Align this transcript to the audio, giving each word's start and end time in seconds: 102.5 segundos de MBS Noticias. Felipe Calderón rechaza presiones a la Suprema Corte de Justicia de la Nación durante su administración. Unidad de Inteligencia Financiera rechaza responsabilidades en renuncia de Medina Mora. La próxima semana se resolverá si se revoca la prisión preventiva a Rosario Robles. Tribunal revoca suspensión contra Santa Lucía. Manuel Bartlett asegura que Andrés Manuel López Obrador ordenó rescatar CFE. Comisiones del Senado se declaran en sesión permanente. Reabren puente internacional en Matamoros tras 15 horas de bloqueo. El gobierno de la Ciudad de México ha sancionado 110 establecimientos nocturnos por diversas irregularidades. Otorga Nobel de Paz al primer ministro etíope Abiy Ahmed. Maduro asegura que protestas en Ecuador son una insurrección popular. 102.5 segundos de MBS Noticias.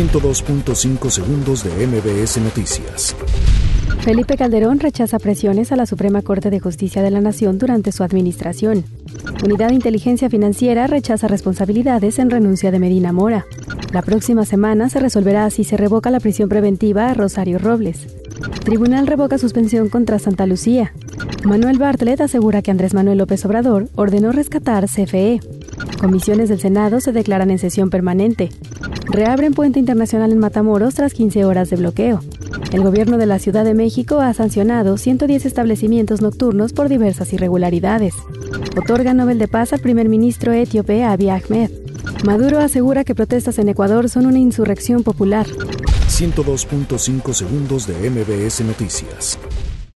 102.5 0.00 1.10
segundos 1.10 1.62
de 1.62 1.86
MBS 1.86 2.38
Noticias. 2.38 3.14
Felipe 4.00 4.38
Calderón 4.38 4.80
rechaza 4.80 5.18
presiones 5.18 5.72
a 5.72 5.76
la 5.76 5.84
Suprema 5.84 6.22
Corte 6.22 6.48
de 6.48 6.58
Justicia 6.58 7.02
de 7.02 7.10
la 7.10 7.20
Nación 7.20 7.58
durante 7.58 7.92
su 7.92 8.02
administración. 8.02 8.82
Unidad 9.44 9.68
de 9.68 9.74
Inteligencia 9.74 10.30
Financiera 10.30 10.86
rechaza 10.86 11.28
responsabilidades 11.28 12.18
en 12.18 12.30
renuncia 12.30 12.70
de 12.70 12.78
Medina 12.78 13.12
Mora. 13.12 13.44
La 13.92 14.00
próxima 14.00 14.46
semana 14.46 14.88
se 14.88 15.00
resolverá 15.00 15.50
si 15.50 15.64
se 15.64 15.76
revoca 15.76 16.10
la 16.10 16.20
prisión 16.20 16.48
preventiva 16.48 17.10
a 17.10 17.14
Rosario 17.14 17.58
Robles. 17.58 18.06
Tribunal 18.64 19.06
revoca 19.06 19.36
suspensión 19.36 19.90
contra 19.90 20.18
Santa 20.18 20.46
Lucía. 20.46 20.94
Manuel 21.44 21.78
Bartlett 21.78 22.22
asegura 22.22 22.62
que 22.62 22.70
Andrés 22.70 22.94
Manuel 22.94 23.18
López 23.18 23.44
Obrador 23.44 23.90
ordenó 23.96 24.32
rescatar 24.32 24.86
CFE. 24.86 25.40
Comisiones 26.00 26.48
del 26.48 26.60
Senado 26.60 27.02
se 27.02 27.12
declaran 27.12 27.50
en 27.50 27.58
sesión 27.58 27.90
permanente. 27.90 28.48
Reabren 29.10 29.54
puente 29.54 29.80
internacional 29.80 30.30
en 30.30 30.38
Matamoros 30.38 30.94
tras 30.94 31.14
15 31.14 31.44
horas 31.44 31.68
de 31.68 31.74
bloqueo. 31.74 32.20
El 32.72 32.84
gobierno 32.84 33.18
de 33.18 33.26
la 33.26 33.40
Ciudad 33.40 33.64
de 33.64 33.74
México 33.74 34.20
ha 34.20 34.32
sancionado 34.34 34.96
110 34.96 35.46
establecimientos 35.46 36.20
nocturnos 36.20 36.72
por 36.72 36.88
diversas 36.88 37.32
irregularidades. 37.32 38.14
Otorga 38.76 39.12
Nobel 39.12 39.40
de 39.40 39.48
Paz 39.48 39.72
al 39.72 39.80
primer 39.80 40.08
ministro 40.08 40.52
etíope 40.52 41.02
Abiy 41.02 41.30
Ahmed. 41.30 41.72
Maduro 42.24 42.60
asegura 42.60 43.02
que 43.02 43.16
protestas 43.16 43.58
en 43.58 43.68
Ecuador 43.68 44.08
son 44.08 44.26
una 44.26 44.38
insurrección 44.38 45.02
popular. 45.02 45.46
102.5 45.48 47.32
segundos 47.32 47.88
de 47.88 48.10
MBS 48.10 48.60
Noticias. 48.60 49.38